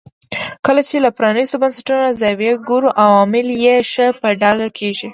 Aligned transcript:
کله 0.65 0.81
چې 0.89 0.95
له 1.05 1.09
پرانیستو 1.17 1.55
بنسټونو 1.61 2.17
زاویې 2.21 2.53
ګورو 2.67 2.89
عوامل 3.03 3.47
یې 3.63 3.75
ښه 3.91 4.07
په 4.21 4.27
ډاګه 4.41 4.69
کېږي. 4.77 5.07